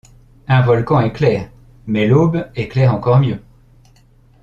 Un 0.47 0.63
volcan 0.63 0.99
éclaire, 1.01 1.51
mais 1.85 2.07
l’aube 2.07 2.47
éclaire 2.55 2.95
encore 2.95 3.19
mieux. 3.19 3.39